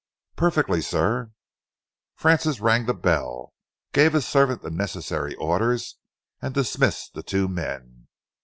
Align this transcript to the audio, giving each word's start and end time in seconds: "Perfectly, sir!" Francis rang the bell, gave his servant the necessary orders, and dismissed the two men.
"Perfectly, 0.35 0.81
sir!" 0.81 1.31
Francis 2.15 2.59
rang 2.59 2.87
the 2.87 2.93
bell, 2.95 3.53
gave 3.93 4.13
his 4.13 4.25
servant 4.25 4.63
the 4.63 4.71
necessary 4.71 5.35
orders, 5.35 5.97
and 6.41 6.55
dismissed 6.55 7.13
the 7.13 7.21
two 7.21 7.47
men. 7.47 8.07